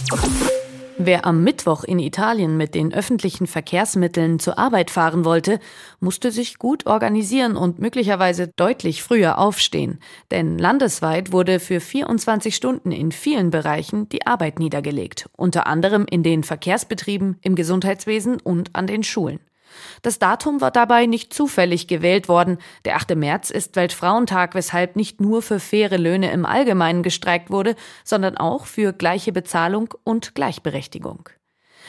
Wer 0.97 1.27
am 1.27 1.43
Mittwoch 1.43 1.83
in 1.83 1.99
Italien 1.99 2.57
mit 2.57 2.77
den 2.77 2.95
öffentlichen 2.95 3.49
Verkehrsmitteln 3.49 4.39
zur 4.39 4.59
Arbeit 4.59 4.93
fahren 4.93 5.25
wollte, 5.25 5.59
musste 5.99 6.31
sich 6.31 6.59
gut 6.59 6.87
organisieren 6.87 7.57
und 7.57 7.81
möglicherweise 7.81 8.47
deutlich 8.55 9.03
früher 9.03 9.39
aufstehen. 9.39 9.99
Denn 10.31 10.57
landesweit 10.57 11.33
wurde 11.33 11.59
für 11.59 11.81
24 11.81 12.55
Stunden 12.55 12.93
in 12.93 13.11
vielen 13.11 13.51
Bereichen 13.51 14.09
die 14.09 14.25
Arbeit 14.25 14.61
niedergelegt, 14.61 15.29
unter 15.37 15.67
anderem 15.67 16.07
in 16.09 16.23
den 16.23 16.45
Verkehrsbetrieben, 16.45 17.39
im 17.43 17.57
Gesundheitswesen 17.57 18.41
und 18.41 18.71
an 18.77 18.87
den 18.87 19.03
Schulen. 19.03 19.41
Das 20.03 20.19
Datum 20.19 20.61
war 20.61 20.71
dabei 20.71 21.07
nicht 21.07 21.33
zufällig 21.33 21.87
gewählt 21.87 22.29
worden. 22.29 22.59
Der 22.85 22.97
8. 22.97 23.15
März 23.15 23.51
ist 23.51 23.77
Weltfrauentag, 23.77 24.55
weshalb 24.55 24.97
nicht 24.97 25.21
nur 25.21 25.43
für 25.43 25.61
faire 25.61 25.99
Löhne 25.99 26.31
im 26.33 26.47
Allgemeinen 26.47 27.03
gestreikt 27.03 27.51
wurde, 27.51 27.75
sondern 28.05 28.37
auch 28.37 28.67
für 28.67 28.93
gleiche 28.93 29.33
Bezahlung 29.33 29.95
und 30.05 30.35
Gleichberechtigung. 30.35 31.29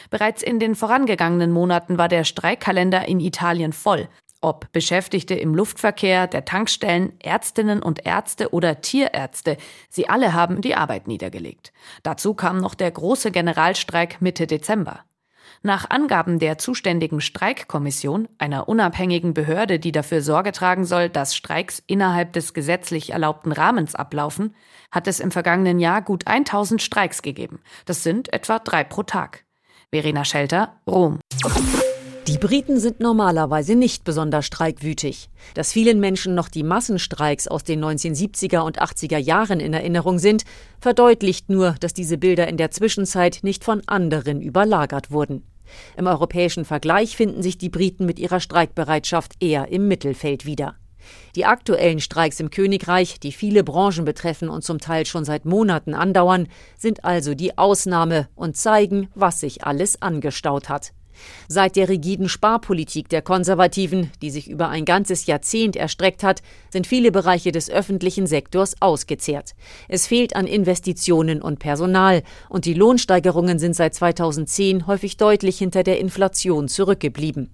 Bereits 0.09 0.43
in 0.43 0.59
den 0.59 0.75
vorangegangenen 0.75 1.51
Monaten 1.51 1.97
war 1.97 2.07
der 2.07 2.23
Streikkalender 2.23 3.07
in 3.07 3.19
Italien 3.19 3.73
voll. 3.73 4.07
Ob 4.41 4.71
Beschäftigte 4.71 5.33
im 5.33 5.55
Luftverkehr, 5.55 6.27
der 6.27 6.45
Tankstellen, 6.45 7.13
Ärztinnen 7.19 7.81
und 7.81 8.05
Ärzte 8.05 8.53
oder 8.53 8.81
Tierärzte, 8.81 9.57
sie 9.89 10.07
alle 10.07 10.33
haben 10.33 10.61
die 10.61 10.75
Arbeit 10.75 11.07
niedergelegt. 11.07 11.73
Dazu 12.03 12.35
kam 12.35 12.57
noch 12.57 12.75
der 12.75 12.91
große 12.91 13.31
Generalstreik 13.31 14.21
Mitte 14.21 14.45
Dezember. 14.45 14.99
Nach 15.63 15.89
Angaben 15.89 16.39
der 16.39 16.57
zuständigen 16.57 17.21
Streikkommission, 17.21 18.27
einer 18.37 18.67
unabhängigen 18.67 19.33
Behörde, 19.33 19.79
die 19.79 19.91
dafür 19.91 20.21
Sorge 20.21 20.51
tragen 20.51 20.85
soll, 20.85 21.09
dass 21.09 21.35
Streiks 21.35 21.81
innerhalb 21.87 22.33
des 22.33 22.53
gesetzlich 22.53 23.11
erlaubten 23.11 23.51
Rahmens 23.51 23.95
ablaufen, 23.95 24.55
hat 24.91 25.07
es 25.07 25.19
im 25.19 25.31
vergangenen 25.31 25.79
Jahr 25.79 26.01
gut 26.01 26.27
1000 26.27 26.81
Streiks 26.81 27.21
gegeben. 27.21 27.59
Das 27.85 28.03
sind 28.03 28.31
etwa 28.33 28.59
drei 28.59 28.83
pro 28.83 29.03
Tag. 29.03 29.45
Verena 29.91 30.25
Schelter, 30.25 30.75
Rom. 30.87 31.19
Die 32.27 32.39
Briten 32.39 32.79
sind 32.79 32.99
normalerweise 33.01 33.75
nicht 33.75 34.03
besonders 34.03 34.47
streikwütig. 34.47 35.29
Dass 35.53 35.71
vielen 35.71 35.99
Menschen 35.99 36.33
noch 36.33 36.49
die 36.49 36.63
Massenstreiks 36.63 37.47
aus 37.47 37.63
den 37.63 37.85
1970er 37.85 38.61
und 38.61 38.81
80er 38.81 39.19
Jahren 39.19 39.59
in 39.59 39.73
Erinnerung 39.73 40.17
sind, 40.17 40.43
verdeutlicht 40.79 41.49
nur, 41.49 41.75
dass 41.79 41.93
diese 41.93 42.17
Bilder 42.17 42.47
in 42.47 42.57
der 42.57 42.71
Zwischenzeit 42.71 43.41
nicht 43.43 43.63
von 43.63 43.83
anderen 43.85 44.41
überlagert 44.41 45.11
wurden. 45.11 45.43
Im 45.97 46.07
europäischen 46.07 46.65
Vergleich 46.65 47.15
finden 47.15 47.43
sich 47.43 47.59
die 47.59 47.69
Briten 47.69 48.07
mit 48.07 48.17
ihrer 48.17 48.39
Streikbereitschaft 48.39 49.33
eher 49.39 49.67
im 49.67 49.87
Mittelfeld 49.87 50.47
wieder. 50.47 50.73
Die 51.35 51.45
aktuellen 51.45 51.99
Streiks 51.99 52.39
im 52.39 52.49
Königreich, 52.49 53.19
die 53.19 53.33
viele 53.33 53.63
Branchen 53.63 54.03
betreffen 54.03 54.49
und 54.49 54.63
zum 54.63 54.79
Teil 54.79 55.05
schon 55.05 55.25
seit 55.25 55.45
Monaten 55.45 55.93
andauern, 55.93 56.47
sind 56.75 57.05
also 57.05 57.35
die 57.35 57.59
Ausnahme 57.59 58.29
und 58.33 58.57
zeigen, 58.57 59.09
was 59.13 59.41
sich 59.41 59.63
alles 59.63 60.01
angestaut 60.01 60.69
hat. 60.69 60.91
Seit 61.47 61.75
der 61.75 61.89
rigiden 61.89 62.29
Sparpolitik 62.29 63.09
der 63.09 63.21
Konservativen, 63.21 64.11
die 64.21 64.29
sich 64.29 64.49
über 64.49 64.69
ein 64.69 64.85
ganzes 64.85 65.25
Jahrzehnt 65.25 65.75
erstreckt 65.75 66.23
hat, 66.23 66.41
sind 66.69 66.87
viele 66.87 67.11
Bereiche 67.11 67.51
des 67.51 67.69
öffentlichen 67.69 68.27
Sektors 68.27 68.81
ausgezehrt. 68.81 69.55
Es 69.87 70.07
fehlt 70.07 70.35
an 70.35 70.47
Investitionen 70.47 71.41
und 71.41 71.59
Personal, 71.59 72.23
und 72.49 72.65
die 72.65 72.73
Lohnsteigerungen 72.73 73.59
sind 73.59 73.75
seit 73.75 73.93
2010 73.93 74.87
häufig 74.87 75.17
deutlich 75.17 75.57
hinter 75.57 75.83
der 75.83 75.99
Inflation 75.99 76.67
zurückgeblieben. 76.67 77.49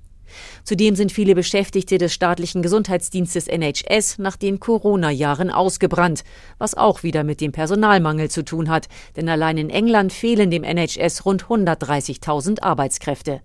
Zudem 0.64 0.96
sind 0.96 1.12
viele 1.12 1.36
Beschäftigte 1.36 1.98
des 1.98 2.14
staatlichen 2.14 2.62
Gesundheitsdienstes 2.62 3.48
NHS 3.48 4.18
nach 4.20 4.38
den 4.38 4.60
Corona-Jahren 4.60 5.50
ausgebrannt, 5.50 6.24
was 6.58 6.76
auch 6.76 7.04
wieder 7.04 7.24
mit 7.24 7.42
dem 7.42 7.52
Personalmangel 7.52 8.30
zu 8.30 8.44
tun 8.44 8.70
hat, 8.70 8.88
denn 9.16 9.30
allein 9.30 9.58
in 9.58 9.70
England 9.70 10.14
fehlen 10.14 10.52
dem 10.52 10.64
NHS 10.64 11.26
rund 11.26 11.46
130.000 11.46 12.62
Arbeitskräfte. 12.62 13.42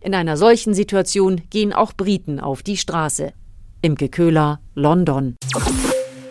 In 0.00 0.14
einer 0.14 0.36
solchen 0.36 0.74
Situation 0.74 1.42
gehen 1.50 1.72
auch 1.72 1.92
Briten 1.92 2.40
auf 2.40 2.62
die 2.62 2.76
Straße. 2.76 3.32
Imke 3.82 4.08
Köhler, 4.08 4.60
London. 4.74 5.36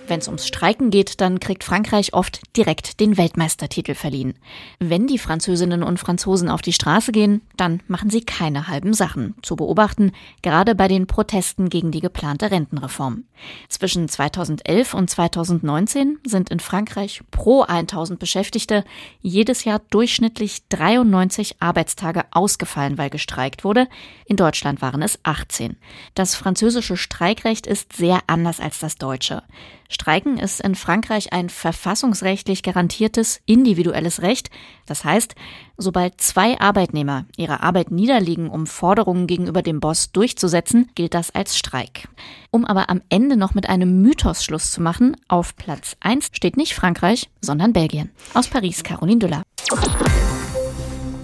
Wenn 0.08 0.20
es 0.20 0.28
ums 0.28 0.48
Streiken 0.48 0.90
geht, 0.90 1.22
dann 1.22 1.40
kriegt 1.40 1.64
Frankreich 1.64 2.14
oft 2.14 2.42
direkt 2.58 3.00
den 3.00 3.18
Weltmeistertitel 3.18 3.94
verliehen. 3.94 4.34
Wenn 4.80 5.08
die 5.08 5.18
Französinnen 5.18 5.84
und 5.84 6.00
Franzosen 6.00 6.50
auf 6.50 6.62
die 6.62 6.74
Straße 6.74 7.12
gehen, 7.12 7.42
dann 7.56 7.82
machen 7.88 8.10
sie 8.10 8.22
keine 8.22 8.68
halben 8.68 8.94
Sachen. 8.94 9.36
Zu 9.42 9.56
beobachten, 9.56 10.12
gerade 10.42 10.76
bei 10.76 10.88
den 10.88 11.08
Protesten 11.08 11.70
gegen 11.70 11.92
die 11.92 12.02
geplante 12.02 12.52
Rentenreform. 12.52 13.24
Zwischen 13.70 14.10
2011 14.10 14.94
und 14.94 15.10
2019 15.10 16.20
sind 16.26 16.50
in 16.50 16.60
Frankreich 16.60 17.22
pro 17.32 17.64
1000 17.64 18.20
Beschäftigte 18.20 18.84
jedes 19.22 19.64
Jahr 19.64 19.82
durchschnittlich 19.90 20.64
93 20.70 21.62
Arbeitstage 21.62 22.26
ausgefallen, 22.32 22.98
weil 22.98 23.10
gestreikt 23.10 23.64
wurde. 23.64 23.88
In 24.26 24.36
Deutschland 24.36 24.82
waren 24.82 25.02
es 25.02 25.20
18. 25.24 25.78
Das 26.16 26.36
französische 26.36 26.98
Streikrecht 26.98 27.66
ist 27.66 27.94
sehr 27.94 28.20
anders 28.28 28.60
als 28.60 28.80
das 28.80 28.96
deutsche. 28.96 29.44
Streiken 29.92 30.38
ist 30.38 30.62
in 30.62 30.76
Frankreich 30.76 31.34
ein 31.34 31.50
verfassungsrechtlich 31.50 32.64
garantiertes 32.64 33.42
individuelles 33.46 34.22
Recht. 34.22 34.50
Das 34.86 35.04
heißt, 35.04 35.36
sobald 35.78 36.22
zwei 36.22 36.60
Arbeitnehmer 36.60 37.26
ihre 37.36 37.62
Arbeit 37.62 37.92
niederlegen, 37.92 38.50
um 38.50 38.68
Forderungen 38.68 39.28
gegenüber 39.28 39.62
dem 39.62 39.82
Boss 39.82 40.14
durchzusetzen, 40.14 40.90
gilt 40.96 41.14
das 41.14 41.32
als 41.32 41.58
Streik. 41.58 42.08
Um 42.52 42.66
aber 42.66 42.90
am 42.90 43.02
Ende 43.10 43.36
noch 43.36 43.54
mit 43.54 43.68
einem 43.68 44.02
Mythos 44.02 44.46
Schluss 44.46 44.72
zu 44.72 44.82
machen, 44.82 45.18
auf 45.28 45.56
Platz 45.58 45.98
1 46.00 46.30
steht 46.32 46.56
nicht 46.56 46.74
Frankreich, 46.74 47.30
sondern 47.42 47.74
Belgien. 47.74 48.12
Aus 48.34 48.48
Paris, 48.48 48.84
Caroline 48.84 49.20
Düller. 49.20 49.44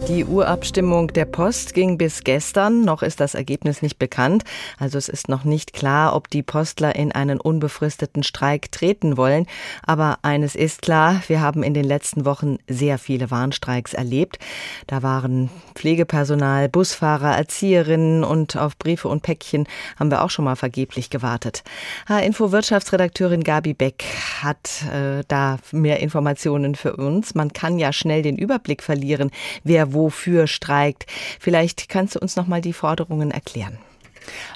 Die 0.08 0.24
Urabstimmung 0.24 1.12
der 1.12 1.26
Post 1.26 1.74
ging 1.74 1.98
bis 1.98 2.24
gestern. 2.24 2.86
Noch 2.86 3.04
ist 3.04 3.20
das 3.20 3.36
Ergebnis 3.36 3.82
nicht 3.82 4.00
bekannt. 4.00 4.46
Also 4.80 4.98
es 4.98 5.10
ist 5.10 5.28
noch 5.28 5.44
nicht 5.44 5.74
klar, 5.74 6.16
ob 6.16 6.30
die 6.30 6.44
Postler 6.44 6.96
in 6.96 7.12
einen 7.12 7.42
unbefristeten 7.42 8.24
Streik 8.24 8.72
treten 8.72 9.18
wollen. 9.18 9.48
Aber 9.86 10.20
eines 10.22 10.56
ist 10.56 10.82
klar, 10.82 11.22
wir 11.28 11.42
haben 11.42 11.62
in 11.62 11.74
den 11.74 11.84
letzten 11.84 12.24
Wochen 12.24 12.58
sehr 12.70 13.00
viele 13.00 13.32
Warnstreiks 13.32 13.94
erlebt. 13.94 14.40
Da 14.88 15.04
waren 15.04 15.50
Pflegepersonal, 15.76 16.70
Busfahrer, 16.70 17.36
Erzieherinnen 17.36 18.24
und 18.24 18.56
auf 18.56 18.78
Briefe 18.78 19.10
und 19.10 19.24
Päckchen 19.24 19.68
haben 20.00 20.10
wir 20.10 20.24
auch 20.24 20.30
schon 20.30 20.46
mal 20.46 20.56
vergeblich 20.56 21.10
gewartet. 21.10 21.66
H-Info 22.08 22.54
Wirtschaftsredakteurin 22.54 23.44
Gabi 23.44 23.74
Beck 23.74 24.06
hat 24.42 24.86
äh, 24.94 25.24
da 25.28 25.58
mehr 25.74 26.00
Informationen 26.00 26.76
für 26.76 26.96
uns. 26.96 27.36
Man 27.36 27.52
kann 27.52 27.78
ja 27.78 27.92
schnell 27.92 28.22
den 28.22 28.38
Überblick 28.38 28.82
verlieren, 28.82 29.32
wer 29.66 29.97
wofür 29.98 30.48
streikt. 30.48 31.06
Vielleicht 31.40 31.90
kannst 31.90 32.16
du 32.16 32.20
uns 32.20 32.36
noch 32.36 32.48
mal 32.48 32.62
die 32.62 32.74
Forderungen 32.74 33.32
erklären. 33.32 33.78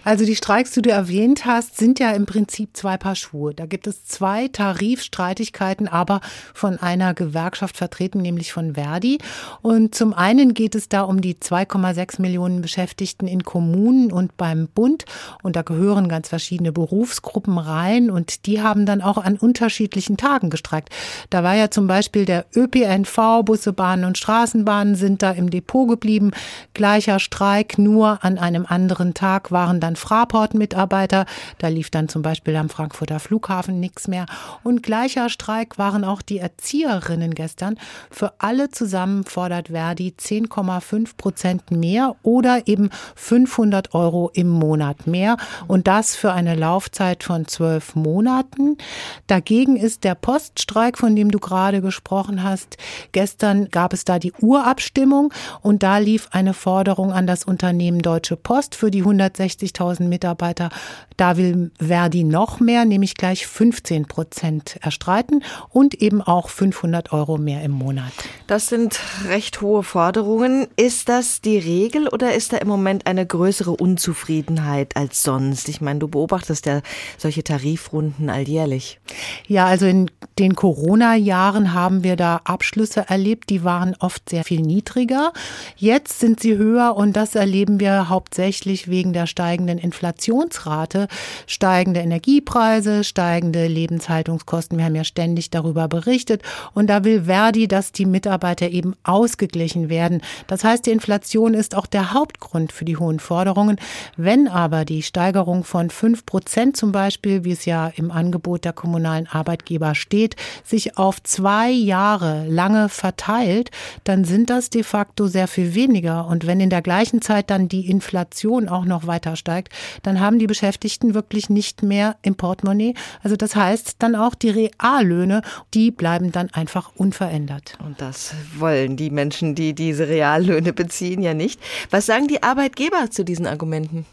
Also 0.04 0.26
die 0.26 0.36
Streiks, 0.36 0.72
die 0.72 0.82
du 0.82 0.90
erwähnt 0.90 1.46
hast, 1.46 1.78
sind 1.78 2.00
ja 2.00 2.12
im 2.12 2.26
Prinzip 2.26 2.76
zwei 2.76 2.98
Paar 2.98 3.16
Schuhe. 3.16 3.54
Da 3.54 3.66
gibt 3.66 3.88
es 3.88 4.06
zwei 4.06 4.48
Tarifstreitigkeiten, 4.48 5.88
aber 5.88 6.22
von 6.54 6.78
einer 6.78 7.14
Gewerkschaft 7.14 7.78
vertreten, 7.78 8.22
nämlich 8.22 8.54
von 8.54 8.74
Verdi. 8.76 9.20
Und 9.62 9.96
zum 9.96 10.14
einen 10.14 10.54
geht 10.54 10.76
es 10.76 10.90
da 10.90 11.02
um 11.02 11.22
die 11.22 11.36
2,6 11.36 12.22
Millionen 12.22 12.62
Beschäftigten 12.62 13.28
in 13.28 13.44
Kommunen 13.44 14.12
und 14.12 14.38
beim 14.38 14.68
Bund. 14.68 15.06
Und 15.44 15.56
da 15.56 15.62
gehören 15.62 16.10
ganz 16.10 16.30
verschiedene 16.30 16.72
Berufsgruppen 16.72 17.58
rein 17.58 18.10
und 18.10 18.46
die 18.46 18.62
haben 18.62 18.86
dann 18.86 19.02
auch 19.02 19.18
an 19.18 19.38
unterschiedlichen 19.38 20.18
Tagen 20.18 20.50
gestreikt. 20.50 20.90
Da 21.30 21.44
war 21.44 21.56
ja 21.56 21.70
zum 21.70 21.88
Beispiel 21.88 22.26
der 22.26 22.46
ÖPNV, 22.56 23.44
Busse, 23.44 23.74
Bahnen 23.74 24.06
und 24.06 24.18
Straßenbahnen 24.18 24.96
sind 24.96 25.22
da 25.22 25.32
im 25.32 25.50
Depot 25.50 25.88
geblieben. 25.88 26.32
Gleicher 26.74 27.20
Streik, 27.20 27.78
nur 27.78 28.24
an 28.24 28.38
einem 28.38 28.66
anderen 28.66 29.14
Tag 29.14 29.52
waren 29.62 29.80
dann 29.80 29.96
Fraport-Mitarbeiter. 29.96 31.28
Da 31.60 31.68
lief 31.68 31.92
dann 31.92 32.10
zum 32.10 32.24
Beispiel 32.24 32.56
am 32.56 32.70
Frankfurter 32.70 33.20
Flughafen 33.20 33.80
nichts 33.80 34.08
mehr. 34.08 34.26
Und 34.64 34.82
gleicher 34.82 35.30
Streik 35.30 35.78
waren 35.78 36.04
auch 36.04 36.24
die 36.24 36.40
Erzieherinnen 36.40 37.36
gestern. 37.36 37.78
Für 38.10 38.34
alle 38.40 38.72
zusammen 38.72 39.24
fordert 39.24 39.68
Verdi 39.68 40.16
10,5 40.18 41.16
Prozent 41.16 41.70
mehr 41.70 42.16
oder 42.24 42.68
eben 42.68 42.90
500 43.16 43.94
Euro 43.94 44.32
im 44.34 44.50
Monat 44.50 45.06
mehr. 45.06 45.38
Und 45.68 45.86
das 45.86 46.16
für 46.16 46.34
eine 46.34 46.56
Laufzeit 46.56 47.24
von 47.24 47.46
zwölf 47.46 47.94
Monaten. 47.94 48.80
Dagegen 49.28 49.76
ist 49.76 50.04
der 50.06 50.16
Poststreik, 50.16 50.98
von 50.98 51.16
dem 51.16 51.30
du 51.30 51.38
gerade 51.38 51.82
gesprochen 51.82 52.42
hast. 52.42 52.78
Gestern 53.12 53.70
gab 53.70 53.94
es 53.94 54.06
da 54.06 54.18
die 54.18 54.34
Urabstimmung 54.42 55.32
und 55.62 55.84
da 55.84 56.00
lief 56.00 56.30
eine 56.32 56.56
Forderung 56.56 57.14
an 57.14 57.28
das 57.28 57.44
Unternehmen 57.44 58.02
Deutsche 58.02 58.38
Post 58.38 58.74
für 58.74 58.90
die 58.90 59.04
160.000 59.52 60.04
Mitarbeiter. 60.04 60.70
Da 61.18 61.38
will 61.38 61.72
Verdi 61.80 62.24
noch 62.24 62.60
mehr, 62.60 62.86
nämlich 62.86 63.16
gleich 63.16 63.46
15 63.48 64.06
Prozent 64.06 64.78
erstreiten 64.82 65.44
und 65.70 65.96
eben 65.96 66.22
auch 66.22 66.50
500 66.50 67.12
Euro 67.14 67.38
mehr 67.38 67.64
im 67.64 67.72
Monat. 67.72 68.12
Das 68.48 68.68
sind 68.68 69.00
recht 69.28 69.62
hohe 69.62 69.84
Forderungen. 69.84 70.68
Ist 70.76 71.10
das 71.10 71.42
die 71.42 71.58
Regel 71.58 72.08
oder 72.08 72.34
ist 72.34 72.54
da 72.54 72.58
im 72.58 72.68
Moment 72.68 73.08
eine 73.08 73.26
größere 73.26 73.72
Unzufriedenheit 73.72 74.96
als 74.96 75.24
sonst? 75.24 75.70
Ich 75.70 75.82
meine, 75.82 76.00
du 76.00 76.08
beobachtest 76.08 76.66
ja 76.66 76.82
solche 77.18 77.44
Tarifrunden 77.44 78.30
alljährlich. 78.30 79.00
Ja, 79.48 79.66
also 79.66 79.86
in 79.86 80.10
den 80.40 80.56
Corona-Jahren 80.56 81.74
haben 81.74 82.04
wir 82.04 82.16
da 82.16 82.42
Abschlüsse 82.44 83.06
erlebt, 83.08 83.50
die 83.50 83.64
waren 83.64 83.96
oft 84.00 84.30
sehr 84.30 84.44
viel 84.44 84.62
niedriger. 84.62 85.34
Jetzt 85.76 86.20
sind 86.20 86.40
sie 86.40 86.58
höher 86.58 86.96
und 86.96 87.16
das 87.16 87.36
erleben 87.36 87.80
wir 87.80 88.10
hauptsächlich 88.10 88.90
wegen 88.90 89.14
der 89.14 89.28
steigenden 89.42 89.80
Inflationsrate, 89.80 91.08
steigende 91.48 92.00
Energiepreise, 92.00 93.04
steigende 93.04 93.66
Lebenshaltungskosten. 93.66 94.78
Wir 94.78 94.86
haben 94.86 94.94
ja 94.94 95.04
ständig 95.04 95.50
darüber 95.50 95.88
berichtet 95.88 96.44
und 96.76 96.92
da 96.92 97.04
will 97.04 97.24
Verdi, 97.24 97.68
dass 97.68 97.92
die 97.92 98.06
Mitarbeiter 98.06 98.70
eben 98.70 98.94
ausgeglichen 99.04 99.90
werden. 99.90 100.22
Das 100.46 100.64
heißt, 100.64 100.86
die 100.86 100.92
Inflation 100.92 101.56
ist 101.56 101.74
auch 101.74 101.88
der 101.88 102.14
Hauptgrund 102.14 102.72
für 102.72 102.86
die 102.86 102.98
hohen 102.98 103.20
Forderungen. 103.20 103.78
Wenn 104.16 104.48
aber 104.48 104.86
die 104.86 105.02
Steigerung 105.02 105.64
von 105.64 105.90
fünf 105.90 106.24
Prozent 106.28 106.78
zum 106.78 106.92
Beispiel, 106.92 107.44
wie 107.44 107.54
es 107.54 107.66
ja 107.66 107.88
im 107.96 108.12
Angebot 108.12 108.64
der 108.64 108.74
kommunalen 108.74 109.26
Arbeitgeber 109.26 109.96
steht, 109.96 110.36
sich 110.64 111.00
auf 111.00 111.24
zwei 111.24 111.72
Jahre 111.72 112.46
lange 112.48 112.90
verteilt, 112.90 113.72
dann 114.04 114.24
sind 114.24 114.52
das 114.52 114.70
de 114.70 114.84
facto 114.84 115.26
sehr 115.26 115.48
viel 115.48 115.74
weniger. 115.74 116.28
Und 116.28 116.46
wenn 116.46 116.60
in 116.60 116.70
der 116.70 116.84
gleichen 116.84 117.24
Zeit 117.24 117.50
dann 117.50 117.68
die 117.68 117.90
Inflation 117.90 118.70
auch 118.70 118.86
noch 118.86 119.08
weiter 119.08 119.31
steigt, 119.36 119.74
dann 120.04 120.20
haben 120.20 120.40
die 120.40 120.48
Beschäftigten 120.48 121.14
wirklich 121.14 121.50
nicht 121.50 121.84
mehr 121.84 122.16
im 122.22 122.36
Portemonnaie. 122.36 122.94
Also 123.24 123.36
das 123.36 123.56
heißt 123.56 123.96
dann 124.00 124.16
auch 124.16 124.36
die 124.36 124.50
Reallöhne, 124.50 125.42
die 125.74 125.92
bleiben 125.92 126.32
dann 126.32 126.50
einfach 126.54 126.92
unverändert. 126.96 127.78
Und 127.84 128.02
das 128.02 128.34
wollen 128.58 128.98
die 128.98 129.10
Menschen, 129.10 129.56
die 129.56 129.74
diese 129.74 130.08
Reallöhne 130.08 130.74
beziehen, 130.74 131.22
ja 131.22 131.34
nicht. 131.34 131.60
Was 131.90 132.06
sagen 132.06 132.28
die 132.28 132.44
Arbeitgeber 132.44 133.10
zu 133.10 133.24
diesen 133.24 133.48
Argumenten? 133.48 134.06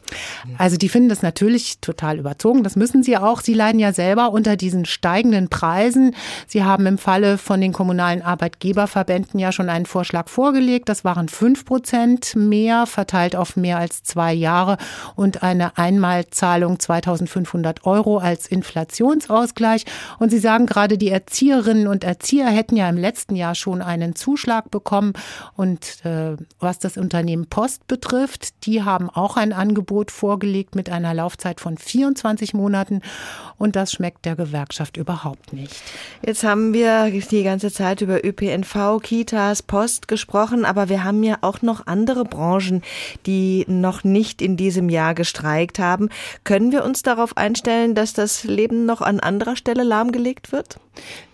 Also 0.56 0.76
die 0.76 0.88
finden 0.88 1.08
das 1.08 1.22
natürlich 1.22 1.78
total 1.80 2.18
überzogen. 2.18 2.62
Das 2.62 2.76
müssen 2.76 3.02
sie 3.02 3.16
auch. 3.16 3.40
Sie 3.40 3.54
leiden 3.54 3.80
ja 3.80 3.92
selber 3.92 4.30
unter 4.32 4.56
diesen 4.56 4.84
steigenden 4.84 5.48
Preisen. 5.48 6.14
Sie 6.46 6.64
haben 6.64 6.86
im 6.86 6.98
Falle 6.98 7.38
von 7.38 7.60
den 7.60 7.72
kommunalen 7.72 8.22
Arbeitgeberverbänden 8.22 9.38
ja 9.38 9.52
schon 9.52 9.68
einen 9.68 9.86
Vorschlag 9.86 10.28
vorgelegt. 10.28 10.88
Das 10.88 11.04
waren 11.04 11.28
fünf 11.28 11.64
Prozent 11.64 12.34
mehr, 12.36 12.86
verteilt 12.86 13.36
auf 13.36 13.56
mehr 13.56 13.78
als 13.78 14.02
zwei 14.02 14.32
Jahre 14.32 14.76
und 15.16 15.42
eine 15.42 15.76
Einmalzahlung 15.76 16.78
2500 16.78 17.84
Euro 17.84 18.18
als 18.18 18.46
Inflationsausgleich. 18.46 19.84
Und 20.18 20.30
sie 20.30 20.38
sagen 20.38 20.66
gerade, 20.66 20.98
die 20.98 21.10
Erzieherinnen 21.10 21.86
und 21.86 22.04
Erzieher 22.04 22.48
hätten 22.48 22.76
ja 22.76 22.88
im 22.88 22.96
letzten 22.96 23.36
Jahr 23.36 23.54
schon 23.54 23.82
einen 23.82 24.14
Zuschlag 24.14 24.70
bekommen. 24.70 25.12
Und 25.56 26.04
äh, 26.04 26.36
was 26.58 26.78
das 26.78 26.96
Unternehmen 26.96 27.46
Post 27.46 27.86
betrifft, 27.86 28.66
die 28.66 28.82
haben 28.82 29.10
auch 29.10 29.36
ein 29.36 29.52
Angebot 29.52 30.10
vorgelegt 30.10 30.74
mit 30.74 30.90
einer 30.90 31.14
Laufzeit 31.14 31.60
von 31.60 31.78
24 31.78 32.54
Monaten. 32.54 33.00
Und 33.56 33.76
das 33.76 33.92
schmeckt 33.92 34.24
der 34.24 34.36
Gewerkschaft 34.36 34.96
überhaupt 34.96 35.52
nicht. 35.52 35.74
Jetzt 36.24 36.44
haben 36.44 36.72
wir 36.72 37.10
die 37.10 37.42
ganze 37.42 37.72
Zeit 37.72 38.00
über 38.00 38.24
ÖPNV, 38.24 39.00
Kitas, 39.02 39.62
Post 39.62 40.08
gesprochen, 40.08 40.64
aber 40.64 40.88
wir 40.88 41.04
haben 41.04 41.22
ja 41.22 41.38
auch 41.40 41.62
noch 41.62 41.86
andere 41.86 42.24
Branchen, 42.24 42.82
die 43.26 43.64
noch 43.68 44.04
nicht 44.04 44.42
in 44.42 44.56
diesem 44.56 44.87
Jahr 44.88 45.14
gestreikt 45.14 45.78
haben. 45.78 46.08
Können 46.44 46.72
wir 46.72 46.84
uns 46.84 47.02
darauf 47.02 47.36
einstellen, 47.36 47.94
dass 47.94 48.12
das 48.12 48.44
Leben 48.44 48.86
noch 48.86 49.00
an 49.00 49.20
anderer 49.20 49.56
Stelle 49.56 49.82
lahmgelegt 49.82 50.52
wird? 50.52 50.78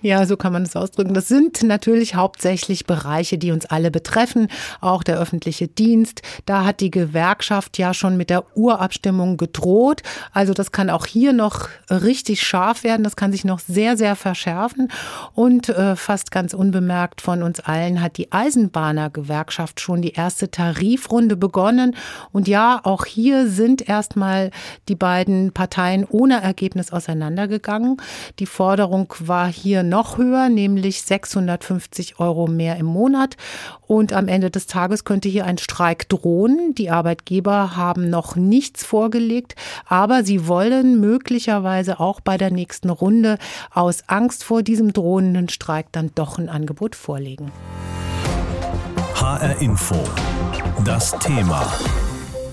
Ja, 0.02 0.26
so 0.26 0.36
kann 0.36 0.52
man 0.52 0.64
es 0.64 0.76
ausdrücken. 0.76 1.14
Das 1.14 1.28
sind 1.28 1.62
natürlich 1.62 2.14
hauptsächlich 2.14 2.84
Bereiche, 2.84 3.38
die 3.38 3.52
uns 3.52 3.64
alle 3.64 3.90
betreffen, 3.90 4.48
auch 4.82 5.02
der 5.02 5.18
öffentliche 5.18 5.66
Dienst. 5.66 6.20
Da 6.44 6.64
hat 6.64 6.80
die 6.80 6.90
Gewerkschaft 6.90 7.78
ja 7.78 7.94
schon 7.94 8.18
mit 8.18 8.28
der 8.28 8.44
Urabstimmung 8.54 9.38
gedroht. 9.38 10.02
Also 10.32 10.52
das 10.52 10.72
kann 10.72 10.90
auch 10.90 11.06
hier 11.06 11.32
noch 11.32 11.68
richtig 11.90 12.42
scharf 12.42 12.84
werden. 12.84 13.02
Das 13.02 13.16
kann 13.16 13.32
sich 13.32 13.44
noch 13.44 13.60
sehr, 13.60 13.96
sehr 13.96 14.14
verschärfen. 14.14 14.92
Und 15.32 15.70
äh, 15.70 15.96
fast 15.96 16.30
ganz 16.30 16.52
unbemerkt 16.52 17.22
von 17.22 17.42
uns 17.42 17.60
allen 17.60 18.02
hat 18.02 18.18
die 18.18 18.30
Eisenbahnergewerkschaft 18.30 19.80
schon 19.80 20.02
die 20.02 20.12
erste 20.12 20.50
Tarifrunde 20.50 21.36
begonnen. 21.36 21.96
Und 22.30 22.46
ja, 22.46 22.80
auch 22.82 23.06
hier 23.06 23.43
sind 23.48 23.88
erstmal 23.88 24.50
die 24.88 24.94
beiden 24.94 25.52
Parteien 25.52 26.04
ohne 26.08 26.42
Ergebnis 26.42 26.92
auseinandergegangen. 26.92 27.96
Die 28.38 28.46
Forderung 28.46 29.12
war 29.20 29.48
hier 29.48 29.82
noch 29.82 30.18
höher, 30.18 30.48
nämlich 30.48 31.02
650 31.02 32.18
Euro 32.18 32.46
mehr 32.46 32.76
im 32.76 32.86
Monat. 32.86 33.36
Und 33.86 34.12
am 34.12 34.28
Ende 34.28 34.50
des 34.50 34.66
Tages 34.66 35.04
könnte 35.04 35.28
hier 35.28 35.44
ein 35.44 35.58
Streik 35.58 36.08
drohen. 36.08 36.74
Die 36.74 36.90
Arbeitgeber 36.90 37.76
haben 37.76 38.10
noch 38.10 38.36
nichts 38.36 38.84
vorgelegt, 38.84 39.54
aber 39.86 40.24
sie 40.24 40.46
wollen 40.46 41.00
möglicherweise 41.00 42.00
auch 42.00 42.20
bei 42.20 42.38
der 42.38 42.50
nächsten 42.50 42.90
Runde 42.90 43.38
aus 43.72 44.04
Angst 44.06 44.44
vor 44.44 44.62
diesem 44.62 44.92
drohenden 44.92 45.48
Streik 45.48 45.86
dann 45.92 46.10
doch 46.14 46.38
ein 46.38 46.48
Angebot 46.48 46.94
vorlegen. 46.94 47.52
HR 49.14 49.60
Info. 49.60 49.96
Das 50.84 51.12
Thema. 51.18 51.72